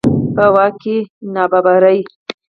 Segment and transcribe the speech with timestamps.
[0.35, 0.97] په واک کې
[1.33, 1.99] نابرابري.